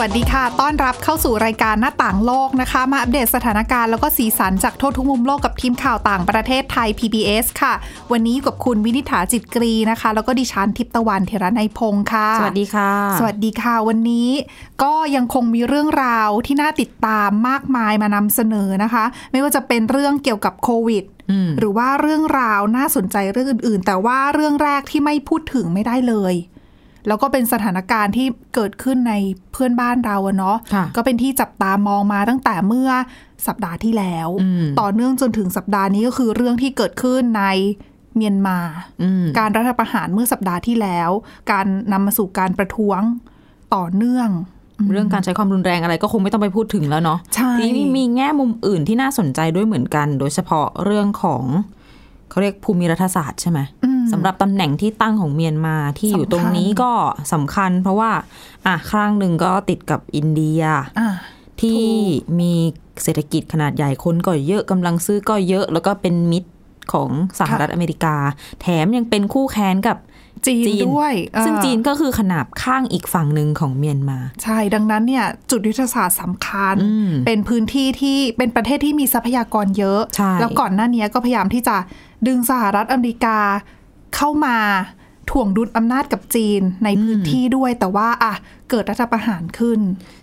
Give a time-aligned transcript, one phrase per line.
[0.00, 7.74] วัสดีค่ะ ต้อนรับเข้าสู่รายการหน้าต่างโลกนะคะ มาอัปเดตสถานการณ์แล้วก็สีสันจากทั่วทุกมุมโลกกับทีมข่าวต่างประเทศไทย PBS ค่ะ
[8.12, 14.30] วันนี้อยู่กับคุณวินิษฐาจิตกรีนะคะ แล้วก็ดิฉันทิพย์ตะวันเทระในยพงค์ค่ะ สวัสดีค่ะ สวัสดีค่ะ วันนี้
[14.82, 26.36] ก็ยังคงมีเรื่องราวที่น่าติดตามมากมายมานำเสนอนะคะ ไม่ว่าจะเป็นเรื่องเกี่ยวกับโควิดอืมหรือว่าเรื่องราวน่าสนใจเรื่องอื่น ๆ แต่ว่าเรื่องแรกที่ไม่พูดถึงไม่ได้เลย
[27.06, 29.14] แล้วก็เป็นสถานการณ์ที่เกิดขึ้นใน
[29.52, 32.90] เพื่อนบ้านเราอะเนาะค่ะก็เป็นที่จับตามองมาตั้งแต่เมื่อ
[33.46, 37.44] สัปดาห์ที่แล้วอืมต่อเนื่องจนถึงสัปดาห์นี้ก็คือเรื่องที่เกิดขึ้นใน
[38.16, 38.58] เมียนมา
[39.02, 41.10] อืมการรัฐประหารเมื่อสัปดาห์ที่แล้ว
[41.52, 43.00] การนำมาสู่การประท้วง
[43.74, 44.28] ต่อเนื่อง
[44.92, 51.44] เรื่องการใช้ความรุนแรงอะไรก็คงไม่ต้องไปพูดถึงแล้วเนาะใช่ทีนี้มีแง่มุมอื่นที่น่าสนใจด้วยเหมือนกัน โดยเฉพาะเรื่องของ
[52.30, 56.92] เขาเรียกภูมิรัฐศาสตร์ใช่ไหมอืม สำหรับตำแหน่งที่ตั้งของเมียนมาที่อยู่สำคัญตรงนี้ก็
[57.32, 58.10] สำคัญ เพราะว่า
[58.66, 60.62] อะข้างหนึ่งก็ติดกับอินเดีย
[60.98, 61.08] อ่า
[61.60, 62.52] ที่ถูมี
[63.02, 66.50] เศรษฐกิจขนาดใหญ่คนก็เยอะกำลังซื้อก็เยอะ แล้วก็เป็นมิตร
[66.92, 68.16] ของสหรัฐอเมริกา
[68.60, 69.98] แถมยังเป็นคู่แข่งกับ
[70.46, 81.76] จีนจีนด้วยเออซึ่งจีนก็คือขนาบข้างอีกฝั่งหนึ่งของเมียนมา ใช่ ดังนั้นเนี่ย จุดยุทธศาสตร์สำคัญอืมเป็นพื้นที่ที่เป็นประเทศที่มีทรัพยากรเยอะใช่แล้วก่อนหน้านี้ก็พยายามที่จะ
[82.26, 83.38] ดึงสหรัฐอเมริกา
[84.16, 84.56] เข้ามา
[85.30, 88.34] ถ่วงดุลอำนาจกับจีนในพื้นที่ด้วยแต่ว่าอะ
[88.70, 89.80] เกิดรัฐประหารขึ้น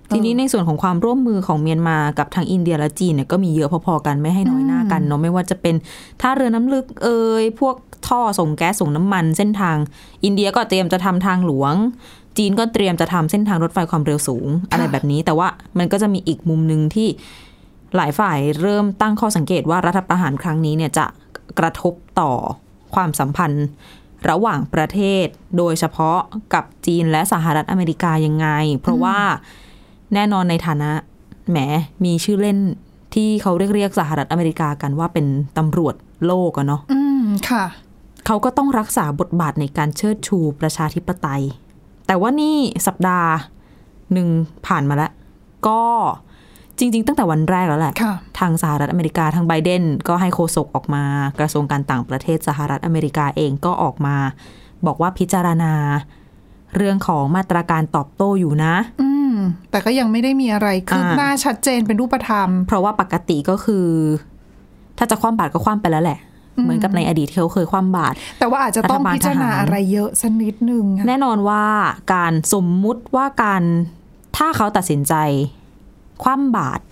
[0.09, 5.75] ทีนี้ในส่วนของความร่วมมือของเมียนมากับทางอินเดียและจีนเนี่ยก็มีเยอะพอๆกันไม่ให้น้อยหน้ากันเนาะไม่ว่าจะเป็น
[6.21, 7.75] ท่าเรือน้ำลึกเอ่ยพวก
[8.07, 9.77] ท่อส่งแก๊สส่งน้ำมัน เส้นทาง
[10.23, 11.73] อินเดียก็เตรียมจะทำทางหลวง
[12.37, 15.47] จีนก็เตรียมจะทำเส้นทางรถไฟความเร็วสูง อะไรแบบนี้ แต่ว่า
[15.77, 17.07] มันก็จะมีอีกมุมหนึ่งที่
[17.95, 21.05] หลายฝ่ายเริ่มตั้งข้อสังเกตว่ารัฐประหารครั้งนี้เนี่ยจะ
[21.59, 22.31] กระทบต่อ
[22.95, 23.65] ความสัมพันธ์
[24.29, 25.25] ระหว่างประเทศ
[25.57, 26.19] โดยเฉพาะ
[26.53, 28.47] กับจีนและสหรัฐอเมริกายังไง
[28.81, 29.17] เพราะว่า
[30.13, 30.91] แน่นอนในฐานะ
[31.49, 31.57] แหม
[32.05, 32.59] มีชื่อเล่น
[33.13, 35.25] ที่เขาเรียกเรียกสหรัฐอเมริกากันว่าเป็น
[35.57, 35.95] ตำรวจ
[36.25, 37.65] โลกอะเนาะอืมค่ะ
[38.25, 41.43] เขาก็ต้องรักษาบทบาทในการเชิดชูประชาธิปไตย
[42.07, 42.57] แต่ว่านี่
[42.87, 43.29] สัปดาห์
[44.13, 44.29] หนึ่ง
[44.67, 45.11] ผ่านมาแล้ว
[45.67, 45.81] ก็
[46.79, 51.03] จริง ๆ ตั้งแต่วันแรกแล้วแหละค่ะทางสหรัฐอเมริกาทางไบเดนก็ให้โฆษกออกมา
[51.39, 54.15] กระทรวงการต่างประเทศสหรัฐอเมริกาเองก็ออกมา
[54.85, 55.73] บอกว่าพิจารณา
[56.75, 59.33] เรื่องของมาตรการตอบโต้อยู่นะ อืม
[59.71, 63.87] แต่ก็ยังไม่ได้มีอะไรคืบอ่าหน้าชัดเจนเป็นรูปธรรม เพราะว่าปกติก็คือ
[64.97, 66.19] ถ้าจะคว่ำบาตรก็คว่ำไปแล้วแหละ
[66.63, 71.63] เหมือนกับในอดีตที่เขาเคยคว่ำบาตรแต่ว่าอาจจะต้องรัฐบาลพิจารณาทหารอะไรเยอะสักนิดนึงอะแน่นอนว่า
[72.13, 73.61] การสมมุติว่าการ
[74.37, 75.13] ถ้าเขาตัดสินใจ
[76.23, 76.83] คว่ำบาตร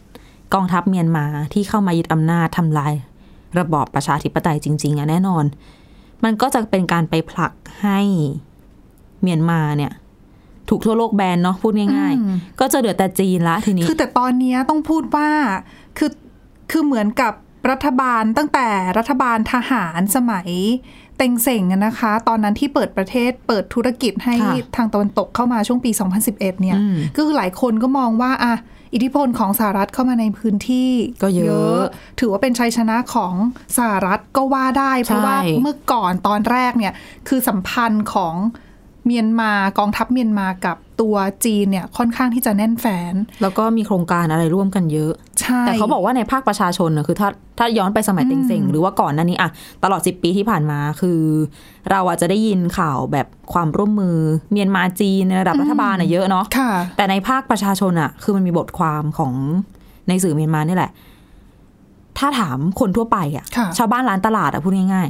[0.53, 2.93] กองทัพเมียนมาที่เข้ามายึดอำนาจทำลาย
[3.59, 5.45] ระบอบประชาธิปไตยจริง ๆอะแน่นอน
[6.23, 7.99] มันก็จะเป็นการไปผลักให้
[9.21, 9.91] เมียนมาเนี่ย
[10.69, 15.29] ถูกทั่วโลกแบนเนาะพูดง่ายอืมๆก็จะเหลือแต่จีนละทีนี้ คือแต่ตอนเนี้ยต้องพูดว่า
[15.97, 16.11] คือ
[16.71, 17.33] คือเหมือนกับ
[17.71, 18.67] รัฐบาลตั้งแต่
[18.97, 20.49] รัฐบาลทหารสมัย
[21.17, 25.91] เต็งเส่งอะนะคะ ตอนนั้นที่เปิดประเทศเปิดธุรกิจให้ค่ะทางตะวันตกเข้ามาช่วงปี
[26.21, 28.53] 2011 เนี่ยอืมก็คือหลายคนก็มองว่าอะ
[28.93, 30.91] อิทธิพลของสหรัฐเข้ามาในพื้นที่
[31.23, 31.81] ก็เยอะ
[32.19, 33.33] ถือว่าเป็นชัยชนะของ
[33.77, 36.93] สหรัฐก็ว่าได้ เพราะว่าใช่เมื่อก่อนตอนแรกเนี่ย
[37.27, 38.35] คือสัมพันธ์ของ
[39.05, 41.15] เมียนมากองทัพเมียนมากับตัว
[41.45, 49.49] จีนเนี่ยค่อนข้างที่จะแน่นแฟน แล้วก็มีโครงการอะไรร่วมกันเยอะใช่แต่เขาบอกว่าในภาคประชาชนนะคือถ้าถ้าย้อนไปสมัยเต็งเซ็งหรือว่าก่อนหน้านี้อะ
[49.83, 51.21] ตลอด 10 ปีที่ผ่านมาคือ
[51.91, 54.17] เราอาจจะได้ยินข่าวแบบความร่วมมือ
[54.51, 59.33] เมียนมาจีนในระดับรัฐบาลน่ะเยอะเนาะค่ะแต่ในภาคประชาชนอะคือมันมีบทความของ
[60.07, 60.91] ในสื่อเมียนมานี่แหละ
[62.17, 65.07] ถ้าถามคนทั่วไปอะค่ะชาวบ้านร้านตลาดอะพูดง่าย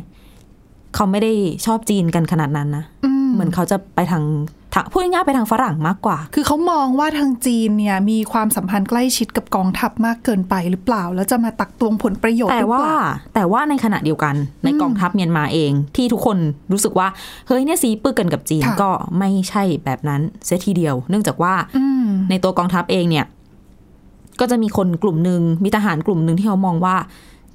[0.48, 1.32] ๆเขาไม่ได้
[1.66, 4.24] ชอบจีนกันขนาดนั้นนะอืม เหมือนเขาจะไปทาง
[4.74, 16.38] ทางพูดง่ายๆไปทางฝรั่งมากกว่า คือเขามองว่าทางจีนเนี่ยมีความสัมพันธ์ใกล้ชิดกับกองทัพมากเกินไปหรือเปล่า แล้วจะมาตักตวงผลประโยชน์แต่หรือว่าเปล่า แต่ว่าในขณะเดียวกันในกองทัพเมียนมาเอง ที่ทุกคน
[16.72, 17.08] รู้สึกว่า
[17.48, 23.26] เฮ้ยเนี่ยซีปึกกันกับจีนค่ะก็ไม่ใช่แบบนั้นเสียทีเดียว เนื่องจากว่าอืมในตัวกองทัพเองเนี่ย
[24.40, 26.96] ก็จะมีคนกลุ่มหนึ่งมีทหารกลุ่มหนึ่งที่เขามองว่า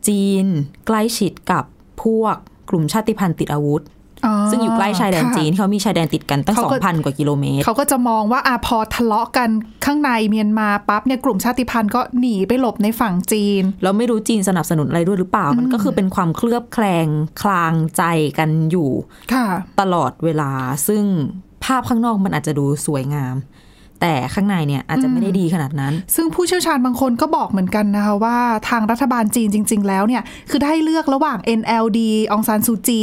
[0.08, 0.46] จีน
[0.86, 1.64] ใกล้ชิดกับ
[2.02, 2.36] พวก
[2.70, 3.82] กลุ่มชาติพันธุ์ติดอาวุธ
[4.50, 9.48] ซึ่งอยู่ใกล้ชายแดนค่ะจีนที่เขามีชายแดนติดกันตั้งเขาสอก็งพันกว่ากิโลเมตรเขาก็จะมองว่าอะพอทะเลาะกัน
[9.84, 17.06] ข้างในเมียนมาปั๊บเนี่ยกลุ่มชาติพันธุ์ก็หนีไปหลบในฝั่งจีนเราไม่รู้จีนสนับสนุนอะไรด้วยหรือเปล่า มันก็คือเป็นความเคลือบแคลง
[17.42, 18.02] คลางใจ
[18.38, 18.90] กันอยู่
[19.32, 19.46] ค่ะ
[19.80, 20.52] ตลอดเวลา
[20.88, 21.04] ซึ่ง
[21.64, 23.34] ภาพข้างนอกมันอาจจะดูสวยงาม
[24.00, 32.00] แต่ข้างในเนี่ยอาจจะไม่ได้ดีขนาดนั้น ซึ่งผู้เชี่ยวชาญบางคนก็บอกเหมือนกันนะคะว่าทางรัฐบาลจีนจริง ๆ แล้วเนี่ย คือได้เลือกระหว่าง NLD
[32.32, 33.00] องซานซูจี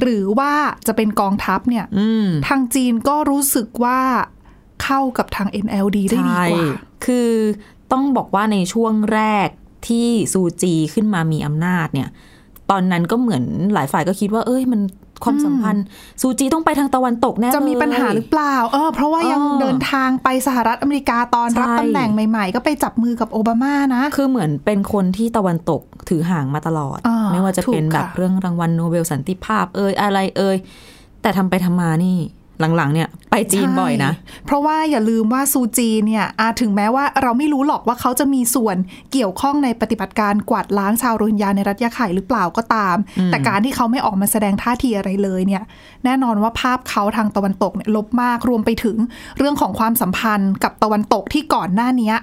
[0.00, 0.52] หรือว่า
[0.86, 4.00] จะเป็นกองทัพเนี่ยอืมทางจีนก็รู้สึกว่า
[4.82, 6.60] เข้ากับทาง NLD ได้ดีกว่าใช่
[7.04, 7.30] คือ
[7.92, 9.48] ต้องบอกว่าในช่วงแรก
[9.88, 12.08] ที่ซูจีขึ้นมามีอำนาจเนี่ย
[12.70, 13.44] ตอนนั้นก็เหมือน
[13.74, 14.80] หลายฝ่ายก็คิดว่า เอ้ยมัน
[15.24, 15.84] ความสัมพันธ์
[16.20, 30.56] ซูจีต้องไปทางตะวันตกแน่เลยจะมีปัญหาหรือเปล่า เออ เพราะว่ายังเออเดินทางไปสหรัฐอเมริกาตอนรับใช่ตำแหน่งใหม่ ๆ ก็ไปจับมือกับโอบามานะ คือเหมือนเป็นคนที่ตะวันตกถือห่างมาตลอดอ่าไม่ว่าจะเป็นถูกค่ะแบบเรื่องรางวัลโนเบลสันติภาพเอ่ยอะไรเอ่ย
[31.22, 32.16] แต่ทำไปทำมานี่
[32.76, 38.76] หลังๆเนี่ยไปจีนบ่อยนะใช่เพราะว่าอย่าลืมว่าซูจีเนี่ยอาถึงแม้ว่าเราไม่รู้หรอกว่าเขาจะมีส่วน
[39.12, 45.62] เกี่ยวข้องในปฏิบัติการกวาดล้างชาวโรฮิงญาในรัฐยะไข่หรือเปล่าก็ตาม แต่การที่เขาไม่ออกมาแสดงท่าทีอะไรเลยเนี่ย
[46.04, 48.96] แน่นอนว่าภาพเขาทางตะวันตกเนี่ยลบมากรวมไปถึง
[49.38, 52.16] เรื่องของความสัมพันธ์กับตะวันตกที่ก่อนหน้าเนี้ย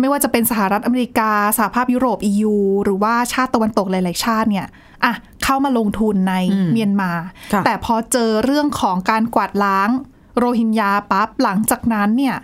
[0.00, 2.54] ไม่ว่าจะเป็นสหรัฐอเมริกาสหภาพยุโรป EU
[2.84, 4.66] หรือว่าชาติตะวันตกหลาย ๆ ชาติเนี่ย
[5.04, 5.12] อะ
[5.44, 7.12] เข้ามาลงทุนในอืมเมียนมา
[7.52, 9.90] ค่ะแต่พอเจอเรื่องของการกวาดล้าง
[10.38, 12.36] โรฮิงญาปั๊บหลังจากนั้นเนี่ย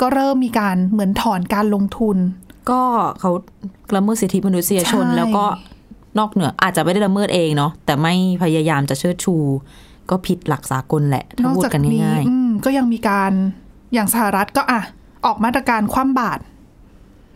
[0.00, 2.16] ก็เริ่มมีการเหมือนถอนการลงทุน
[2.70, 2.82] ก็
[3.20, 3.30] เขา
[3.96, 5.44] ละเมิดสิทธิมนุษยชนใช่แล้วก็
[6.18, 9.34] นอกเหนืออาจจะไม่ได้ละเมิดเองเนาะแต่ไม่พยายามจะเชิดชู
[10.10, 13.32] ก็ผิดหลักสากลแหละถ้าพูดกันง่ายอืมก็ยังมีการ
[13.94, 14.80] อย่างสหรัฐก็อะ
[15.26, 16.42] ออกมาตรการคว่ำบาตร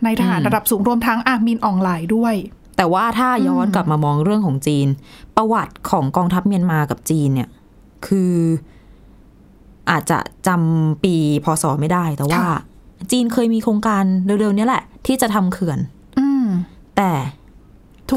[0.03, 4.87] ในทหารระดับสูงรวมทั้งอะมินอองหลายด้วยๆแต่ว่าถ้าย้อนกลับมามองเรื่องของจีน
[5.35, 7.49] ประวัติของกองทัพเมียนมากับจีนเนี่ย
[8.07, 8.33] คือ
[9.89, 12.59] อาจจะจำปีพศไม่ได้ แต่ว่าค่ะ
[13.11, 15.79] จีนเคยมีโครงการเร็วๆเนี้แหละ ที่จะทำเขื่อน
[16.19, 16.45] อืม
[16.97, 17.11] แต่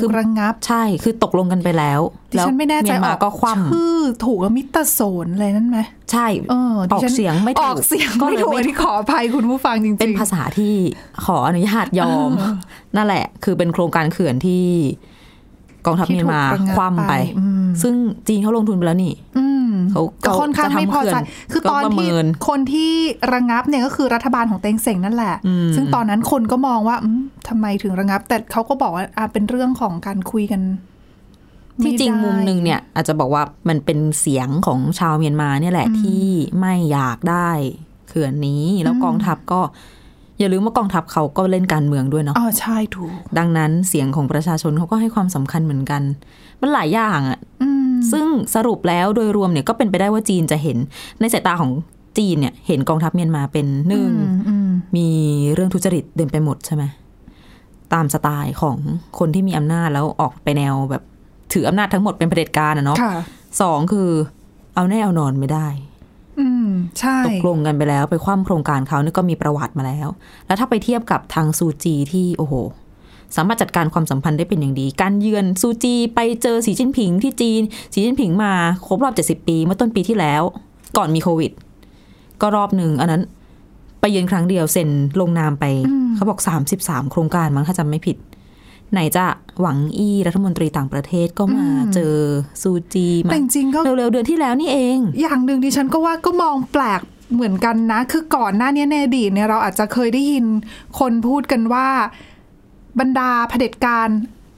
[0.02, 2.00] ถูกระงับ ใช่คือตกลงกันไปแล้ว
[2.32, 5.78] ดิฉันไม่แน่ใจเมียนอมาอกก็คว่ำชื่อถูกแล้วมิตรโสนอะไรนั่นไหม
[6.12, 10.75] ใช่เออดิออกฉันเสียงไม่ถูกออกเสียงก็ไม่เลยถูกไม่อันที่ขออภัยคุณผู้ฟังจริงๆ เป็นภาษาที่
[11.25, 12.31] ขออนุญาตยอม
[12.96, 14.64] นั่นแหละ คือเป็นโครงการเขื่อนที่
[15.87, 17.94] กองทัพที่เมียนมาถูกระงับคว่ำไปไปอืม ซึ่ง
[18.28, 22.93] จีนเขาลงทุนไปแล้วนี่อืมเขาก็ค่อนข้างจะทำไม่พอใจเขื่อนคือตอนก็ประเมิที่นคนที่
[23.34, 30.61] ระงับเนี่ยก็คือรัฐบาลของเต็งเสงนั่นแหละอืมซึ่งตอนนั้นคนก็มองว่าอืมทำไมถึงระงับ แต่เขาก็บอกว่าอะเป็นเรื่องของการคุยกัน
[31.84, 36.25] ที่จริงไได้มุมหนึ่งเนี่ย อาจจะบอกว่ามันเป็นเสียงของชาวเมียนมาเนี่ยแหละที่
[36.61, 37.50] ไม่อยากได้
[38.08, 39.61] เขื่อนนี้แล้วกองทัพก็
[40.38, 46.02] อย่าลืมว่ากองทัพเขาก็เล่นการเมืองด้วยเนาะอ๋อใช่ถูก ดังนั้นเสียงของประชาชนเขาก็ให้ความสำคัญเหมือนกัน
[46.60, 50.78] มันหลายอย่างอะอืมซึ่งสรุปแล้วโดยรวมเนี่ยก็เป็นไปได้ว่าจีนจะเห็น
[51.20, 51.72] ในสายตาของ
[52.18, 55.08] จีนเนี่ย เห็นกองทัพเมียนมาเป็นหนึ่งอืมอืมมี
[55.52, 56.84] เรื่องทุจริตเดินไปหมดใช่ไหม
[57.92, 58.76] ตามสไตล์ของ
[59.18, 61.02] คนที่มีอำนาจแล้วออกไปแนวแบบ
[61.52, 63.14] ถืออำนาจทั้งหมดเป็นเผด็จการอะเนาะค่ะ
[63.60, 64.10] สองคือ
[64.74, 65.68] เอาแน่เอานอนไม่ได้
[66.40, 66.68] อืม
[67.00, 70.08] ใช่ตกลงกันไปแล้วไปคว่ำโครงการเขานี่ก็มีประวัติมาแล้ว
[70.46, 72.54] แล้วถ้าไปเทียบกับทางซูจีที่โอ้โห
[73.37, 77.62] สามารถจัดการความสัมพันธ์ได้เป็นอย่างดี การเยือนซูจีไปเจอสีจิ้นผิงที่จีน
[77.93, 78.52] สีจิ้นผิงมา
[78.87, 80.43] ครบรอบ 70 ปีเมื่อต้นปีที่แล้ว
[80.96, 81.52] ก่อนมีโควิด
[82.40, 83.23] ก็รอบหนึ่งอันนั้น
[84.00, 84.90] ไปเยือนครั้งเดียวเซ็น
[85.20, 85.64] ลงนามไป
[86.14, 86.40] เขาบอก
[86.81, 88.17] 33 โครงการมั้งถ้าจำไม่ผิด
[88.93, 89.25] ไหนจะ
[89.61, 92.14] หวังอี้รัฐมนตรีต่างประเทศก็มาเจอ
[92.62, 97.00] ซูจีมาแต่จริงๆก็เร็วๆเดือนที่แล้วนี่เอง อย่างหนึ่งดิฉันก็ว่าก็มองแปลก
[97.34, 100.45] เหมือนกันนะ คือก่อนหน้านี้ในอดีตเนี่ยเราอาจจะเคยได้ยิน
[100.99, 101.88] คนพูดกันว่า
[103.00, 104.08] บรรดาเผด็จการ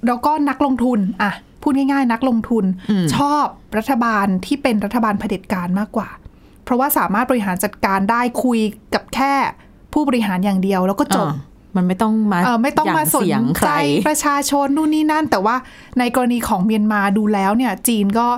[0.06, 3.44] แล้วก็นักลงทุนอะพูดง่ายๆ นักลงทุนอืมชอบ
[3.78, 6.08] รัฐบาลที่เป็นรัฐบาลเผด็จการมากกว่า
[6.64, 8.60] เพราะว่าสามารถบริหารจัดการได้คุย
[8.94, 9.32] กับแค่
[9.92, 11.36] ผู้บริหารอย่างเดียวแล้วก็จบอ่า
[11.76, 13.74] มันไม่ต้องมาเออไม่ต้องมาสนเสียงใคใจร
[14.08, 15.56] ประชาชนนู่นนี่นั่น แต่ว่า
[15.98, 18.28] ในกรณีของเมียนมาดูแล้วเนี่ย จีนก็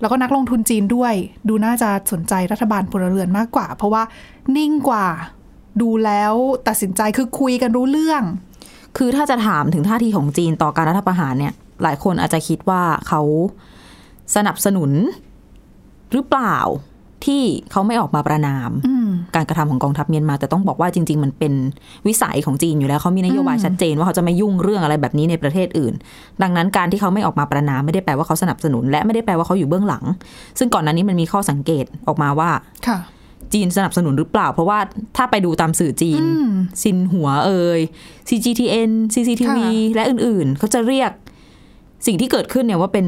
[0.00, 1.14] แล้วก็นักลงทุนจีนด้วย
[1.48, 4.02] ดูน่าจะสนใจรัฐบาลพลเรือนมากกว่า เพราะว่า
[4.56, 5.06] นิ่งกว่า
[5.82, 6.34] ดูแล้ว
[6.68, 8.22] ตัดสินใจคือคุยกันรู้เรื่อง
[8.96, 13.20] คือถ้าจะถามถึงท่าทีของจีนต่อการรัฐประหารเนี่ย หลายคนอาจจะคิดว่าเขา
[14.36, 14.90] สนับสนุน
[16.12, 16.58] หรือเปล่า
[17.24, 21.52] ที่เขาไม่ออกมาประนามอืมการกระทำของกองทัพเมียนมา แต่ต้องบอกว่าจริง ๆ มันเป็น
[22.06, 25.94] วิสัยของจีนอยู่แล้วเขามีนโยบายชัดเจนว่าเขาจะไม่ยุ่งเรื่องอะไรแบบนี้ในประเทศอื่น
[26.42, 30.04] ดังนั้นการที่เขาไม่ออกมาประนามไม่ได้แปลว่าเขาสนับสนุน และไม่ได้แปลว่าเขาอยู่เบื้องหลัง
[30.58, 32.50] ซึ่งก่อนหน้านี้มันมีข้อสังเกตออกมาว่า
[32.86, 32.98] ค่ะ
[33.54, 34.78] จีนสนับสนุนหรือเปล่า เพราะว่า
[35.16, 36.50] ถ้าไปดูตามสื่อจีนอืม
[36.82, 37.80] ซินหัวเอ่ย
[38.28, 39.58] CGTN CCTV
[39.88, 41.12] ค่ะและอื่นๆ เขาจะเรียก
[42.06, 43.06] สิ่งที่เกิดขึ้นเนี่ยว่าเป็น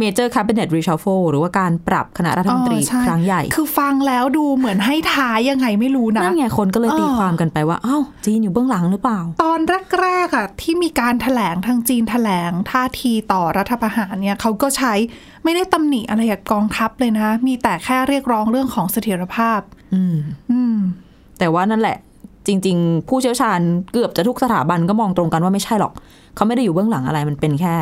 [0.00, 9.60] Major Cabinet Reshuffle หรือว่าการปรับคณะรัฐมนตรีอ๋อช่ครั้งใหญ่ คือฟังแล้วดูเหมือนให้ท้ายยังไงไม่รู้นะนั่นไงคนก็เลยตีเออความกันไปว่าอ้าวจีนอยู่เบื้องหลังหรือเปล่า ตอน
[10.00, 14.92] แรกๆอะที่มีการถแถลงทางจีนถแถลงท่าทีต่อรัฐประหารเนี่ยเขาก็ใช้
[15.44, 19.60] ไม่ได้ตำหนิอะไรกับกองทัพเลยนะ มีแต่แค่เรียกร้องเรื่องของเสถียรภาพ
[19.94, 20.16] อืม
[20.50, 20.76] อืม
[21.38, 21.96] แต่ว่านั่นแหละ
[22.46, 23.60] จริง ๆ ผู้เชี่ยวชาญ
[23.92, 25.92] เกือบจะทุกสถาบันก็มองตรงกันว่าไม่ใช่หรอก
[26.36, 27.74] เขาไม่ได้อยู่เบื้องหลังอะไรมันเป็นแค่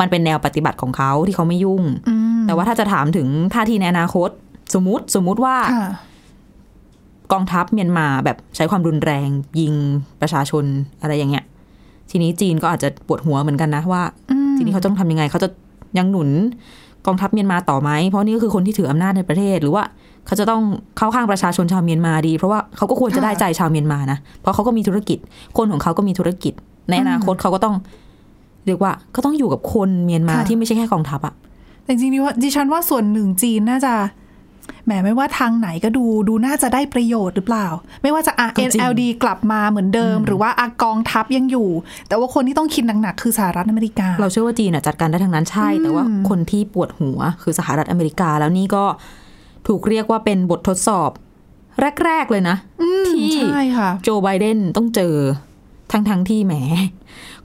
[0.00, 4.30] มันเป็นแนวปฏิบัติของเขาที่เขาไม่ยุ่งอืมแต่ว่าถ้าจะถามถึงท่าทีในอนาคต
[4.74, 5.90] สมมติสมมุติว่าค่ะ
[7.32, 9.28] กองทัพเมียนมาแบบใช้ความรุนแรง
[9.60, 9.74] ยิง
[10.20, 10.64] ประชาชน
[11.02, 11.44] อะไรอย่างเงี้ย
[12.10, 15.48] ทีนี้จีนก็อาจจะปวดหัวเหมือนกันนะว่าอืมทีนี้เขาต้องทำยังไงเขาจะ
[15.98, 16.30] ยังหนุน
[17.06, 19.84] กองทัพเมียนมาต่อไหมเพราะนี่ก็คือคนที่ถืออำนาจในประเทศ หรือว่า
[20.26, 20.62] เขาจะต้อง
[20.96, 25.18] เข้าข้างประชาชนชาวเมียนมาดี เพราะว่าเขาก็ควรจะได้ใจชาวเมียนมานะเพราะเขาก็มีธุรกิจ
[25.56, 26.52] คนของเขาก็มีธุรกิจ
[26.90, 27.74] ในอนาคตเขาก็ต้อง
[28.66, 31.34] เรียกว่าก็ต้องอยู่กับคนเมียนมาค่ะที่ไม่ใช่แค่กองทัพอะ
[31.82, 33.94] แต่จริงๆดิว่าดิฉันว่าส่วนหนึ่งจีนน่าจะ
[34.84, 37.66] แหมไม่ว่าทางไหนก็ดูดูน่าจะได้ประโยชน์หรือเปล่า
[38.02, 41.68] ไม่ว่าจะ RNLD กลับมาเหมือนเดิม หรือว่าอากองทัพยังอยู่
[42.08, 48.84] แต่ว่าคนที่ต้องคิดหนักๆคือสหรัฐอเมริกา เราเชื่อว่าจีนอะจัดการได้ทั้งนั้นใช่ แต่ว่าคนที่ปวดหัวคือสหรัฐอเมริกาแล้วนี่ก็
[49.66, 51.10] ถูกเรียกว่าเป็นบททดสอบ
[52.04, 52.56] แรก ๆ เลยนะ
[53.08, 55.14] ที่ใช่ค่ะโจไบเดนต้องเจอ
[55.96, 56.54] ทั้งทั้งๆที่แหม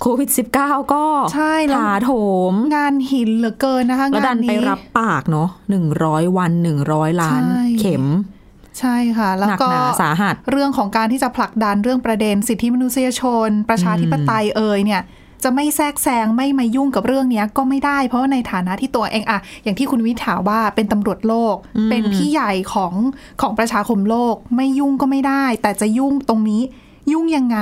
[0.02, 0.30] โควิด
[0.60, 2.12] -19 ก็ใช่แล้วถาโถ
[2.52, 8.06] ม งานหินเหลือเกินนะคะแล้วงาดันนไปนี้รับปากเนาะหนึ่งร้อยวันหนึ่งร้อยล้านใช่เข็ม
[8.80, 15.02] ใช่ค่ะ แล้วหนักก็หนาสาหัสเรื่องของการที่จะผลักดันเรื่องประเด็นสิทธิมนุษยชน ประชาธิปไตยเอ่ยเนี่ย
[15.44, 21.56] จะไม่แทรกแซงไม่มายุ่งกับเรื่องเนี้ยก็ไม่ได้ เพราะว่าในฐานะที่ตัวเองอะอย่างที่คุณวิถาว่าเป็นตำรวจโลก
[21.90, 22.94] เป็นพี่ใหญ่ของ
[23.42, 26.62] ของประชาคมโลก ไม่ยุ่งก็ไม่ได้ แต่จะยุ่งตรงนี้
[27.12, 27.60] ยุ่งยังไง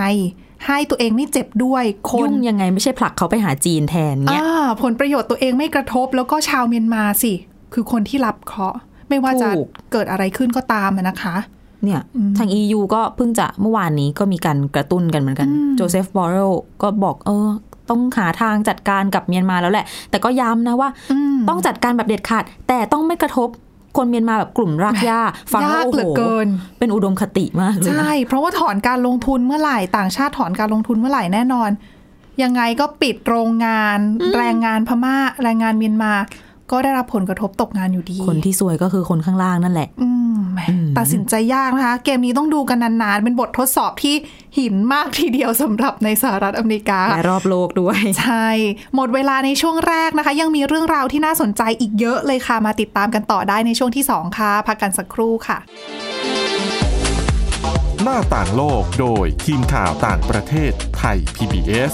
[0.66, 7.34] ให้ตัวเองไม่เจ็บด้วยคนยุ่งยังไงไม่ใช่ผลักเขาไปหาจีนแทนเนี่ยอ่าผลประโยชน์ตัวเองไม่กระทบแล้วก็ชาวเมียนมาสิ
[7.74, 8.78] คือคนที่รับเคราะห์
[9.10, 11.36] ไม่ว่าจะถูกเกิดอะไรขึ้นก็ตามอะนะคะ
[11.84, 12.02] เนี่ย
[12.38, 16.52] ทาง EU ก็เพิ่งจะเมื่อวานนี้ก็มีการกระตุ้นกันเหมือนกันโจเซฟบอเรล
[16.82, 17.48] ก็บอกเออ
[17.90, 20.90] ต้องหาทางจัดการกับเมียนมาแล้วแหละ แต่ก็ย้ำนะว่า
[21.50, 23.50] ต้องจัดการแบบเด็ดขาด แต่ต้องไม่กระทบ
[23.98, 25.22] คนเมียนมาแบบกลุ่มรากหญ้า
[25.54, 26.48] ฟังแล้วยากโอ้เหลืโหอเกิน
[26.80, 31.70] เป็นอุดมคติมากเลยนะใช่ เพราะว่าถอนการลงทุนเมื่อไหร่ต่างชาติถอนการลงทุนเมื่อไหร่แน่นอน
[32.44, 34.00] ยังไงก็ปิดโรงงาน
[34.38, 36.14] แรงงานพม่าแรงงานเมียนมา
[36.72, 40.60] ก็ได้รับผลกระทบตกงานอยู่ดี คนที่ซวยก็คือคนข้างล่างนั่นแหละ อืมแหม
[40.98, 44.16] ตัดสินใจยากนะคะ เกมนี้ต้องดูกันนานๆ เป็นบททดสอบที่
[44.58, 48.48] หินมากทีเดียวสำหรับในสหรัฐอเมริกาและรอบโลกด้วย ใช่
[48.96, 55.58] หมดเวลาในช่วงแรกนะคะ ยังมีเรื่องราวที่น่าสนใจอีกเยอะเลยค่ะ มาติดตามกันต่อได้ในช่วงที่ 2 ค่ะ พักกันสักครู่ค่ะ
[58.04, 61.94] หน้าต่างโลกโดยทีมข่าวต่างประเทศไทย PBS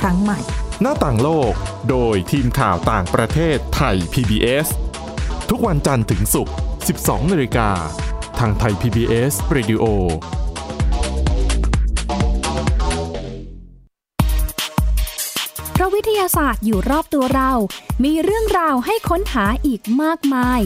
[0.00, 0.38] ครั้งใหม่
[0.82, 1.52] หน้าต่างโลก
[1.90, 4.66] โดยทีมข่าวต่างประเทศไทย PBS
[5.50, 6.54] ทุกวันจันทร์ถึงศุกร์
[6.92, 7.70] 12 นาฬิกา
[8.38, 9.84] ทางไทย PBS Radio
[15.72, 17.52] เพราะวิทยาศาสตร์อยู่รอบตัวเรา
[18.04, 20.60] มีเรื่องราวให้ค้นหาอีกมากมาย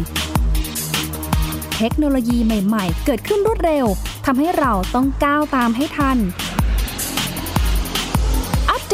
[1.76, 3.86] เทคโนโลยีใหม่ ๆ เกิดขึ้นรวดเร็ว
[4.26, 6.51] ทำให้เราต้องก้าวตามให้ทันอัปเ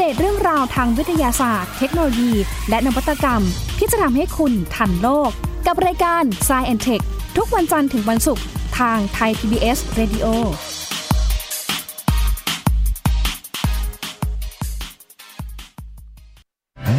[0.08, 2.32] ดตเรื่องราวทางวิทยาศาสตร์ เทคโนโลยี
[2.68, 3.42] และนวัตกรรม
[3.78, 5.30] ที่จะทำให้คุณทันโลก
[5.66, 7.04] กับรายการ s c i e n t e c h
[7.36, 8.44] ทุกวันจันทร์ถึงวันศุกร์
[8.78, 10.26] ทางไทย PBS Radio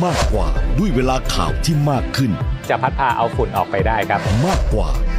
[0.04, 0.48] มากกว่า
[0.78, 2.32] ด้วยเวลาข่าวที่มากขึ้น
[2.70, 4.90] จะพัดพาเอาฝุ่นออกไปได้ครับ มากกว่า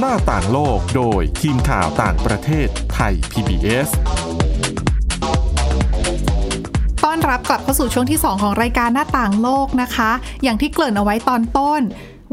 [0.00, 3.88] หน้าต่างโลกโดยทีมข่าวต่างประเทศไทย PBS
[7.04, 10.10] ต้อนรับกลับเข้าสู่ช่วงที่ 2 ของรายการหน้าต่างโลกนะคะ
[10.42, 11.80] อย่างที่เกริ่นเอาไว้ตอนต้น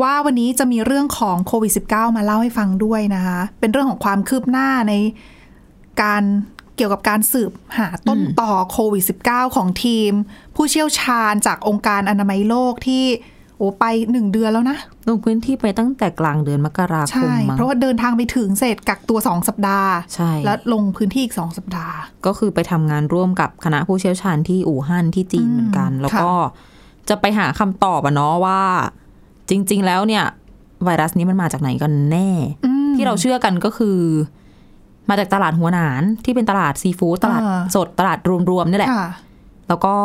[0.02, 4.94] ว่าวันนี้จะมีเรื่องของโควิด -19 มาเล่าให้ฟังด้วยนะคะ เป็นเรื่องของความคืบหน้าใน
[6.02, 6.24] การ
[6.76, 10.12] เกี่ยวกับการสืบหาต้นต่อโควิด -19 ของทีม
[10.56, 13.06] ผู้เชี่ยวชาญจากองค์การอนามัยโลกที่
[13.58, 21.96] โอ้ไปหนึ่งเดือนแล้วนะ ลงพื้นที่ไปตั้งแต่กลางเดือนมกราคมใช่มั้งเพราะว่าเดินทางไปถึงเสร็จกักตัว2สัปดาห์ ใช่ แล้วลงพื้นที่อีก2สัปดาห์
[22.26, 26.32] ก็คือไปทำงานร่วมกับคณะผู้เชี่ยวชาญที่อู่ฮั่นที่จีนเหมือนกัน แล้วก็
[27.10, 28.62] จะไปหาคำตอบอะเนาะว่า
[29.50, 30.26] จริง ๆ แล้วเนี่ย
[30.84, 32.30] ไวรัสนี้มันมาจากไหนกันแน่
[32.96, 33.98] ที่เราเชื่อกันก็คือ
[35.10, 38.20] มาจากตลาดหัวหนานที่เป็นตลาดซีฟู้ดตลาดอ่าสดตลาด
[38.50, 39.10] รวมๆนี่แหละค่ะ
[39.68, 39.96] แล้วก็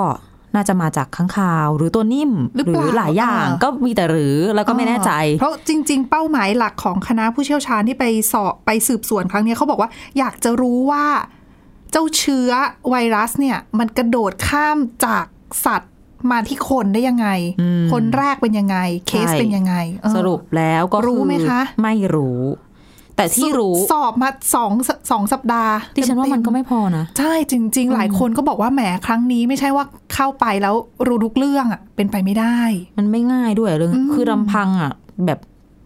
[0.55, 11.07] น่าจะมาจากข้างคาว หรือตัวนิ่ม หรือเปล่าหลายอย่างอ่าก็มีแต่หรือแล้วก็ไม่แน่ใจ เพราะจริง ๆ เป้าหมายหลักของคณะผู้เชี่ยวชาญที่ไปสอบไปสืบสวนครั้งนี้เขาบอกว่าอยากจะรู้ว่า
[11.93, 12.51] เจ้าเชื้อ
[12.91, 15.25] ไวรัสเนี่ย มันกระโดดข้ามจาก
[15.67, 15.93] สัตว์
[16.31, 17.29] มาที่คนได้ยังไง
[17.61, 22.41] อืมคนแรกเป็นยังไง เคสใช่เป็นยังไงเออสรุปแล้วก็รู้ไหมคะ ไม่รู้
[23.21, 24.73] แต่ที่รู้สอบมาสอง
[25.11, 29.85] สองสัปดาห์ดิฉันว่ามันก็ไม่พอนะ ใช่จริง ๆ หลายคนก็บอกว่าแหมครั้งนี้ไม่ใช่ว่า
[30.15, 30.75] เข้าไปแล้ว
[31.07, 32.59] รู้ทุกเรื่องอะเป็นไปไม่ได้
[32.99, 34.93] มันไม่ง่ายด้วยเรื่องคือลำพังอะ
[35.27, 35.39] แบบ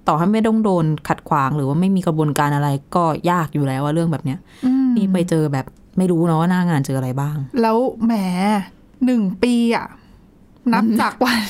[0.08, 5.66] ต่อให้ไม่ต้องโดนขัดขวางหรือว่าไม่มีกระบวนการอะไรก็ยากอยู่แล้วว่าเรื่องแบบเนี้ยอืมนี่ไปเจอแบบ
[5.98, 8.12] ไม่รู้เนาะว่าหน้างานเจออะไรบ้าง แล้วแหม
[9.04, 9.86] หนึ่งปีอะ
[10.72, 11.40] นับจากวัน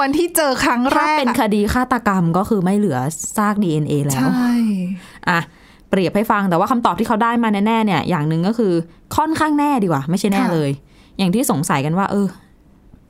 [0.00, 2.98] วันที่เจอครั้งแรถ้ากเป็นอะคดีฆาตกรรมก็คือไม่เหลือ
[3.36, 4.52] ซาก DNA แล้ว ใช่
[5.28, 5.40] อะ
[5.90, 8.72] เปรียบให้ฟังแต่ว่าคำตอบที่เขาได้มาแน่ๆเนี่ย อย่างหนึ่งก็คือ
[9.16, 10.70] ค่อนข้างแน่ดีกว่า ไม่ใช่แน่เลย
[11.18, 12.26] อย่างที่สงสัยกันว่า เออ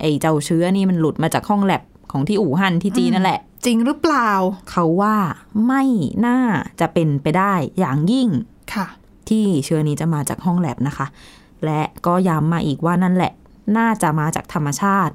[0.00, 4.30] ไอเจ้าเชื้อนี่มันหลุดมาจากห้องแลบของที่อู่ฮั่นที่จีนนั่นแหละ จริงหรือเปล่า
[4.70, 5.16] เขาว่า
[5.66, 5.82] ไม่
[6.26, 6.38] น่า
[6.80, 8.28] จะเป็นไปได้อย่างยิ่ง
[8.74, 8.86] ค่ะ
[9.28, 11.06] ที่เชื้อนี้จะมาจากห้องแลบนะคะ
[11.64, 13.32] และก็ย้ำมาอีกว่านั่นแหละ
[13.78, 15.14] น่าจะมาจากธรรมชาติ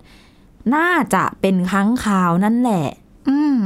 [0.75, 2.85] น่าจะเป็นค้างคาวนั่นแหละ
[3.29, 3.57] อืม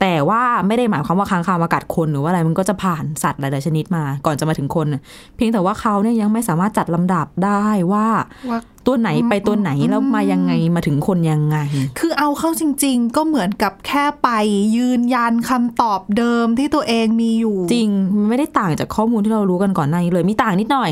[0.00, 5.00] แต่ว่าไม่ได้หมายความว่าค้างคาวมากัดคนหรือว่าอะไรมันก็จะผ่านสัตว์หลายๆชนิดมา ก่อนจะมาถึงคนน่ะ
[5.36, 8.06] เพียงแต่ว่าเขาเนี่ยยังไม่สามารถจัดลำดับได้ว่า
[8.50, 11.56] ว่า ตัวไหนไปตัวไหนแล้วมายังไงมาถึงคนยังไง
[11.98, 14.28] คือเอาเข้าจริง ๆ ก็เหมือนกับแค่ไป
[14.76, 20.90] ยืนยันคำตอบเดิมที่ตัวเองมีอยู่ จริงมันไม่ได้ต่างจากข้อมูลที่เรารู้กันก่อนหน้านี้เลยมีต่างนิดหน่อย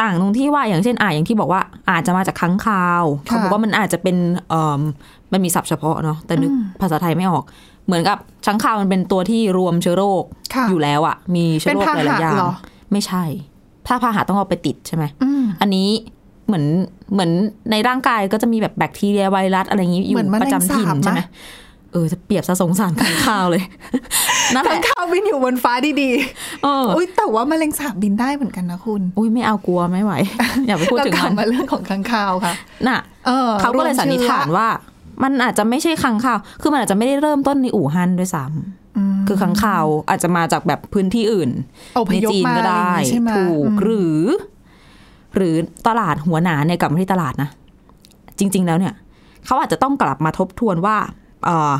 [0.00, 4.16] ต่างตรงที่ว่าอย่างเช่นอ่าอย่างที่บอกว่าอาจจะมาจากค้างคาวเขาบอกว่ามันอาจจะเป็น
[4.48, 4.80] เอ่อ
[5.32, 6.50] มันมีศัพท์เฉพาะเนาะแต่นึก
[6.80, 7.44] ภาษาไทยไม่ออก
[7.86, 10.24] เหมือนกับค้างคาวมันเป็นตัวที่รวมเชื้อโรค
[10.54, 12.52] ค่ะอยู่แล้วอะมีเชื้อโรคเป็นหพาหะลายๆอย่างเหรอ
[12.92, 13.24] ไม่ใช่
[13.86, 15.88] ถ้าพาหะต้องเอาไปติดใช่ไหมอืมอันนี้
[16.46, 16.64] เหมือน
[17.12, 17.30] เหมือน
[17.70, 21.26] ในร่างกายก็จะมีแบบแบคทีเรียไวรัสอะไรอย่างนี้อยู่เหมือนแมลงประจำถิ่นสาบใช่ไหมนะ
[21.92, 23.62] เออจะเปรียบซะสงสารค้างคาวเลย
[24.54, 26.10] นั่นแหข้าละงข่าวบินอยู่บนฟ้าดี
[26.62, 30.12] เออๆอุ้ยแต่ว่าแมลงสาบบินได้เหมือนกันนะคุณ อุ้ยไม่เอากลัวไม่ไหว
[30.66, 32.54] อย่าไปพูดถึงเรากลัมับนมาเรื่องของข้างข่าวค่ะ
[32.88, 34.68] น่ะเออเขาก็เลยสันนิษฐานรวมเชื้อว่า
[35.22, 41.50] มันอาจจะไม่ใช่ค้างคาว คือมันอาจจะไม่ได้เริ่มต้นในอู่ฮั่นด้วยซ้ำคือค้างคาวอาจจะมาจากแบบพื้นที่อื่น
[41.96, 44.20] อพในยพจีนมาก็อะไรอได้ย่างงี้ใช่ไหมถูกอืมหรือ
[45.36, 45.54] หรือ
[45.86, 47.48] ตลาดหัวหนาเนี่ยกลับมาที่ตลาดนะ
[48.38, 48.94] จริง ๆ แล้วเนี่ย
[49.46, 50.96] เขาอาจจะต้องกลับมาทบทวนว่า
[51.44, 51.72] เออ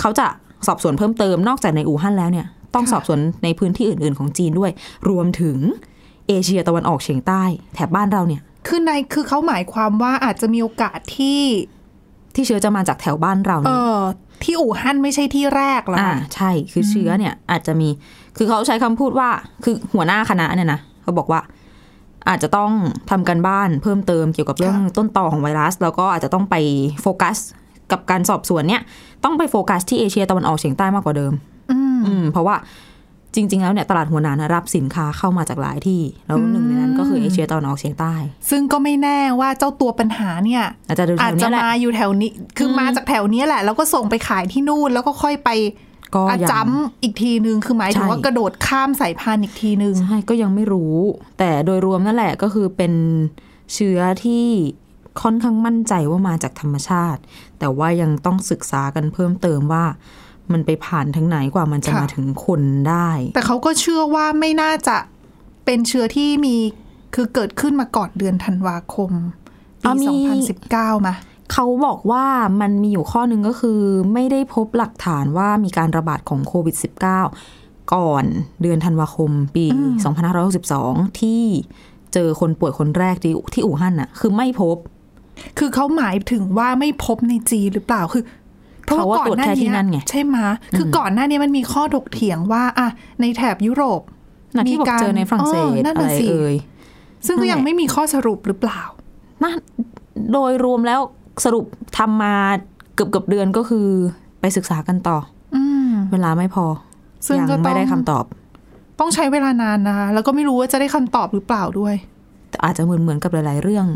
[0.00, 0.26] เขาจะ
[0.66, 4.70] สอบสวนเพิ่มเติมนอกจากในอู่ฮั่นแล้วเนี่ย ต้องสอบสวนในพื้นที่อื่น ๆ ของจีนด้วย
[5.08, 5.58] รวมถึง
[6.28, 7.42] เอเชียตะวันออกเฉียงใต้
[7.74, 11.42] แถบบ้านเราเนี่ย คือในคือเขาหมายความว่าอาจจะมีโอกาสที่
[12.34, 14.00] ที่เชื้อจะมาจากแถวบ้านเราเอเนี่ยอ
[14.42, 17.88] ที่อู่ฮั่นไม่ใช่ที่แรกหรออ่าคะใช่คือเชื้อเนี่ยอาจจะมี
[18.36, 19.28] คือเขาใช้คำพูดว่า
[19.64, 21.40] คือหัวหน้าคณะเนี่ยนะเขาบอกว่า
[22.28, 22.70] อาจจะต้อง
[23.10, 26.54] ทำกันบ้านเพิ่มเติมเกี่ยวกับเรื่องต้นต่อของไวรัส แล้วก็อาจจะต้องไป
[27.02, 27.36] โฟกัส
[27.92, 28.82] กับการสอบสวนเนี่ย
[29.24, 31.32] ต้องไปโฟกัสที่เอเชียตะวันออกเฉียงใต้มากกว่าเดิม
[31.70, 32.56] อืมอืมเพราะว่า
[33.34, 38.14] จริง ๆ แล้วเนี่ยตลาดหัวหนานนะรับสินค้าเข้ามาจากหลายที่ แล้วหนึ่งในนั้นก็คือเอเชียตะวันออกเฉียงใต้
[38.50, 45.50] ซึ่งก็ไม่แน่ว่าเจ้าตัวปัญหาเนี่ย อาจจะดูแถอาจวจะเนี้ยแหละมาอยู่แถวนี้ คืออมมาจากแถวเนี้ยแหละ แล้วก็ส่งไปขายที่นู่นแล้วก็ค่อยไป
[46.16, 50.96] ก็อายังจ้ำอีกทีนึง คือหมายถึงใช่ว่ากระโดดข้ามสายพันธุ์อีกทีนึง ใช่ ก็ยังไม่รู้
[51.38, 52.92] แต่โดยรวมนั่นแหละก็คือเป็น
[53.74, 54.46] เชื้อที่
[55.22, 57.20] ค่อนข้างมั่นใจว่ามาจากธรรมชาติ
[57.58, 59.84] แต่ว่ายังต้องศึกษากันเพิ่มเติมว่า
[60.52, 64.96] มันไปผ่านทั้งไหนกว่ามันจะค่ะมาถึงคนได้ แต่เขาก็เชื่อว่าไม่น่าจะ
[65.64, 66.56] เป็นเชื้อที่มี
[67.14, 69.10] คือเกิดขึ้นมาก่อนเดือนธันวาคม
[69.82, 70.16] ปีอะมี
[70.58, 71.14] 2019มา
[71.52, 72.24] เขาบอกว่า
[72.60, 73.80] มันมีอยู่ข้อหนึ่งก็คือ
[74.12, 76.76] ไม่ได้พบหลักฐานว่ามีการระบาดของโควิด
[77.32, 78.24] -19 ก่อน
[78.62, 79.66] เดือนธันวาคมปี
[80.42, 81.42] 2562 ที่
[82.14, 84.76] เจอคนป่วยคนแรกที่ที่อู่ฮั่นน่ะคือไม่พบ
[85.58, 88.24] คือเขาหมายถึงว่าไม่พบในจีนหรือเปล่าคือ
[88.86, 90.36] เขาว่าตรวจแค่ที่นั่นไงใช่ไหม
[90.76, 92.88] คือก่อนหน้านี้มันมีข้อถกเถียงว่าอะ
[93.20, 94.00] ในแถบยุโรป
[94.56, 96.54] นะที่บอกเจอในฝรั่งเศสนั่นอะน่ะไรสิเอ่ย
[97.26, 98.82] ซึ่งก็นั่นแหละยังไม่มีข้อสรุปหรือเปล่า
[99.42, 99.52] นะ
[100.32, 101.00] โดยรวมแล้ว
[101.44, 101.64] สรุป
[101.98, 102.34] ทำมา
[102.94, 103.86] เกือบเกือบๆเดือนก็คือ
[104.40, 105.18] ไปศึกษากันต่อ
[105.56, 106.66] อืมเวลาไม่พอ
[107.26, 108.24] ซึ่งยัก็ต้องไม่ได้คำตอบ
[109.00, 111.94] ต้องใช้เวลานานนะคะ แล้วก็ไม่รู้ว่าจะได้คำตอบหรือเปล่าด้วย
[112.50, 113.86] แต่อาจจะเหมือนเหมือนกับหลาย ๆ เรื่อง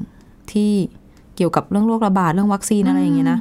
[0.52, 0.72] ที่
[1.36, 3.38] เกี่ยวกับเรื่องโรคระบาดเรื่องวัคซีนอะไรอย่างเงี้ยนะ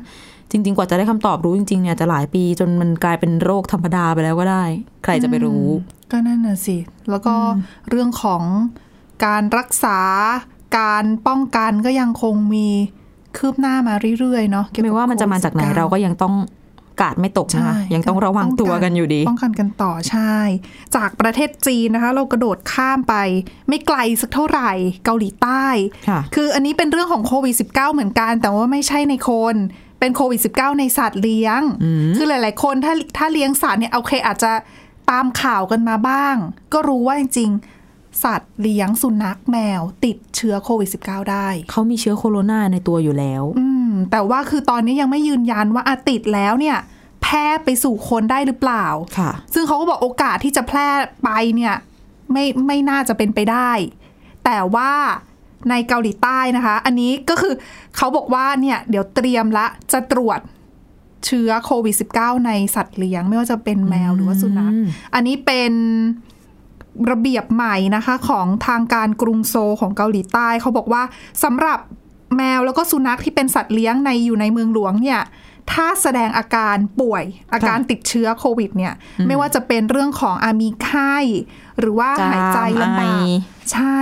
[0.51, 4.63] จริง ๆ กว่าจะได้คำตอบรู้จริง ๆ เนี่ยจะหลายปีจนมันกลายเป็นโรคธรรมดาไปแล้วก็ได้
[5.03, 5.65] ใครจะไปรู้
[6.11, 6.77] ก็นั่นน่ะสิ
[7.09, 7.35] แล้วก็
[7.89, 8.43] เรื่องของ
[9.25, 9.99] การรักษา
[10.79, 12.67] การป้องกันก็ยังคงมี
[13.37, 16.35] คืบหน้ามาเรื่อยๆเนาะเกี่ยวกับไม่ว่ามันจะมาจากไหนโควิดเราก็ยังต้อง
[17.01, 20.35] กาดไม่ตกนะคะใช่ยังต้องระวังตัวกันอยู่ดี ป้องกันกันต่อใช่
[20.95, 23.15] จากประเทศจีนนะคะ เรากระโดดข้ามไป
[23.69, 24.71] ไม่ไกลสักเท่าไหร่
[25.05, 25.65] เกาหลีใต้
[26.07, 29.55] ค่ะคืออันนี้เป็นเรื่องของโควิด -19 เหมือนกัน แต่ว่าไม่ใช่ในคน
[29.99, 31.61] เป็นโควิด -19 ในสัตว์เลี้ยง
[32.15, 34.51] คือหลาย ๆ คนถ้าถ้าเลี้ยงสัตว์เนี่ยโอเคอาจจะ
[35.11, 36.35] ตามข่าวกันมาบ้าง
[36.73, 37.78] ก็รู้ว่าจริงๆ
[38.23, 46.77] สัตว์เลี้ยงสุนัขแมว ติดเชื้อโควิด -19 ได้ เขามีเชื้อโคโรนาในตัวอยู่แล้ว อืม แต่ว่าคือตอนนี้ยังไม่ยืนยันว่าอาติดแล้วเนี่ย
[47.21, 48.85] แพร่ไปสู่คนได้หรือเปล่า
[49.17, 50.87] ค่ะ ซึ่งเขาก็บอกโอกาสที่จะแพร่
[51.23, 51.75] ไปเนี่ย
[52.31, 53.71] ไม่ไม่น่าจะเป็นไปได้
[54.45, 54.91] แต่ว่า
[55.69, 57.53] ในเกาหลีใต้นะคะ อันนี้ก็คือ
[57.97, 60.39] เขาบอกว่าเนี่ย เดี๋ยวเตรียมละจะตรวจ
[61.25, 64.71] เชื้อโควิด -19 ในสัตว์เลี้ยง ไม่ว่าจะเป็นแมวหรือว่าสุนัข
[65.13, 65.71] อันนี้เป็น
[67.11, 71.03] ระเบียบใหม่นะคะของทางการกรุงโซลของเกาหลีใต้เขาบอกว่า
[71.43, 71.79] สำหรับ
[72.37, 75.21] แมวแล้วก็สุนัขที่เป็นสัตว์เลี้ยงในอยู่ในเมืองหลวงเนี่ย
[75.71, 77.23] ถ้าแสดงอาการป่วย
[77.53, 78.93] อาการติดเชื้อโควิดเนี่ย
[79.27, 81.15] ไม่ว่าจะเป็นเรื่องของอามีไข้
[81.79, 83.03] หรือว่าจามหายใจลำบากไอ
[83.73, 83.99] ใช่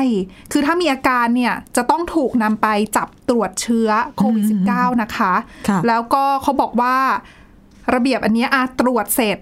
[0.52, 5.34] คือถ้ามีอาการเนี่ยจะต้องถูกนำไปจับตรวจเชื้อโควิด -19 นะคะ
[5.68, 6.98] ค่ะแล้วก็เขาบอกว่า
[7.94, 9.38] ระเบียบอันเนี้ยอาตรวจเสร็จ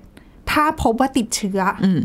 [0.51, 1.99] ถ้าพบว่าติดเชื้อออืม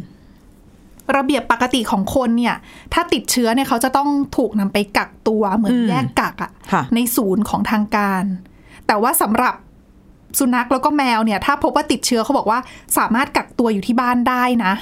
[1.16, 2.56] ระเบียบปกติของคนเนี่ย
[2.94, 8.24] ถ้าติดเชื้อเนี่ยเขาจะต้องถูกนำไปกักตัวเหมือนอืมแยกกักอะค่ะในศูนย์ของทางการ
[8.86, 9.54] แต่ว่าสำหรับ
[10.38, 12.58] สุนัขแล้วก็แมวเนี่ย ถ้าพบว่าติดเชื้อเขาบอกว่า
[12.98, 14.72] สามารถกักตัวอยู่ที่บ้านได้นะ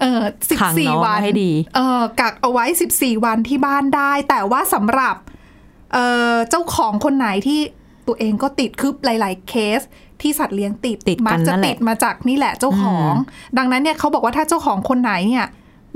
[0.00, 5.16] เออสิบขังสี่น้องวันให้ดี เออกักเอาไว้สิบสี่วันที่บ้านได้ แต่ว่าสำหรับ
[5.92, 7.60] เอ่อเจ้าของคนไหนที่
[8.06, 9.80] ตัวเองก็ติดคือหลาย ๆ เคส
[10.22, 13.14] ที่สัตว์เลี้ยงติดติดกันมัจะนั่นแหละติดมาจากนี่แหละเจ้าของ
[13.58, 15.46] ดังนั้นเนี่ยเขาบอกว่าถ้าเจ้าของคนไหนเนี่ย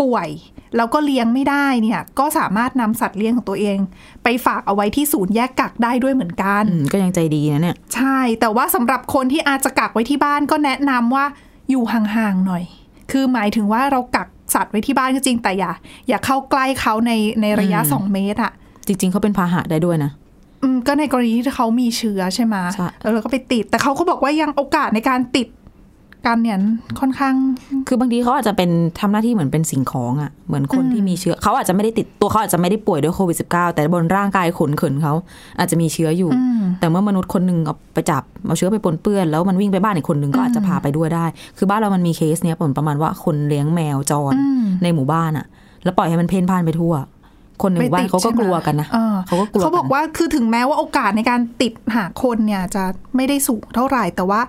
[0.00, 0.28] ป่วย
[0.76, 3.78] แล้วก็เลี้ยงไม่ได้เนี่ยก็สามารถนำสัตว์เลี้ยงของตัวเอง
[4.24, 11.24] ไปฝากเอาไว้ที่ศูนย์แยกกักได้ด้วยเหมือนกันอืมก็ยังใจดีนะเนี่ยใช่แต่ว่าสำหรับคนที่อาจจะกักไว้ที่บ้านก็แนะนำว่า
[11.70, 12.64] อยู่ห่างๆหน่อย
[13.10, 15.72] คือหมายถึงว่าเรากักสัตว์ไว้ที่บ้านก็จริงแต่อย่า
[16.08, 18.52] อย่าเข้าใกล้เขาในในระยะอืมสองเมตรอะ
[18.86, 20.25] จริง ๆเขาเป็นพาหะได้ด้วยนะอืม
[20.87, 25.48] ก็ในกรณีที่เขามีเชื้อใช่ไหมใช่แล้วเราก็ไปติด แต่เขาก็บอกว่ายังโอกาสในการติด
[26.26, 26.59] กันเนี่ย
[27.00, 27.35] ค่อนข้าง
[27.88, 35.14] คือบางทีเขาอาจจะเป็นทำหน้าที่เหมือนเป็นสิ่งของอะ่ะ เหมือนคนที่มีเชื้อเขาอาจจะไม่ได้ติดตัวเขาอาจจะไม่ได้ป่วยด้วยโควิด -19 แต่บนร่างกายขนเขินเขา
[35.59, 41.26] อาจจะมีเชื้ออยู่อืมแต่เมื่อมนุษย์คนหนึ่งเอาไปจับเอาเชื้อไปปนเปื้อน แล้วมันวิ่งไปบ้านอีกคนหนึ่งก็อาจจะพาไปด้วยได้
[41.59, 45.46] คือบ้านเรามันมีเคสเนี้ยผลประมาณว่าคนเลี้ยงแมวจรอืมในหมู่บ้านอะ่ะ
[45.85, 46.94] แล้วปล่อยให้มันเพ่นพ่านไปทั่ว
[47.62, 52.84] คนในหมู่บ้านเขาก็กลัวกันนะอ่าเขาก็กลัวเขาบอกว่าคือถึงแม้ว่าโอกาสในการติดหาคนเนี่ยจะ
[53.16, 54.40] ไม่ได้สูงเท่าไหร่แต่ว่า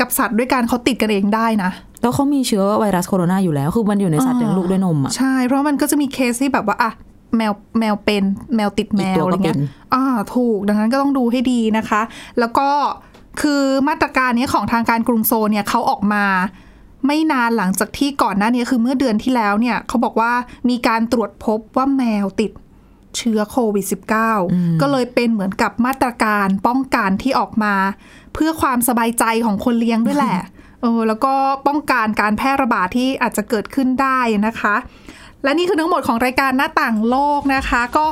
[0.00, 1.70] กับสัตว์ด้วยกันเขาติดกันเองได้นะ
[2.02, 6.92] แล้วเขามีเชื้อไวรัสโคโรนาอยู่แล้ว คือมันอยู่ในสัตว์เลี้ยงลูกด้วยนมอะใช่ เพราะมันก็จะมีเคสที่แบบว่าอะ
[7.36, 8.24] แมวแมวเป็น
[8.56, 12.02] แมวติดแมอีกตัววอะไรก็เงี้ยเป็นอ่าถูกดังนั้นก็ต้องดูให้ดีนะคะ
[12.38, 12.68] แล้วก็
[13.40, 16.24] คือมาตรการเนี้ยของทางการกรุงโซลเนี่ยเขาออกมา
[17.06, 20.32] ไม่นานหลังจากที่ก่อนหน้านี้คือเมื่อเดือนที่แล้วเนี่ยเขาบอกว่า
[20.68, 22.52] มีการตรวจพบว่าแมวติด
[23.16, 23.86] เชื้อโควิด
[24.32, 27.74] -19 ก็เลยเป็นเหมือนกับมาตรการป้องกันที่ออกมา
[28.34, 30.38] เพื่อความสบายใจของคนเลี้ยงด้วยแหละ
[30.82, 31.34] เออแล้วก็
[31.66, 34.76] ป้องกันการแพร่ระบาดที่อาจจะเกิดขึ้นได้นะคะ
[35.42, 38.04] และนี่คือทั้งหมดของรายการหน้าต่างโลกนะคะ ก็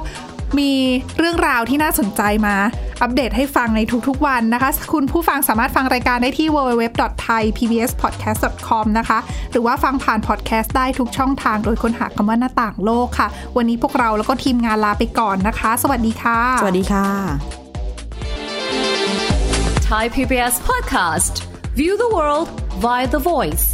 [0.60, 0.72] มี
[1.18, 2.56] เรื่องราวที่น่าสนใจมา
[3.02, 9.18] อัปเดตให้ฟังในทุกๆวันนะคะ คุณผู้ฟังสามารถฟังรายการได้ที่ www.thaipbspodcast.com นะคะ
[9.50, 17.06] หรือว่าฟังผ่านพอดแคสต์ได้ทุกช่องทางโดยค้นหาคำว่าหน้าต่างโลกค่ะ วันนี้พวกเราแล้วก็ทีมงานลาไปก่อนนะคะ สวัสดีค่ะ สวัสดีค่ะ
[19.88, 21.34] Thai PBS podcast.
[21.78, 22.48] View the world
[22.84, 23.64] via the voice.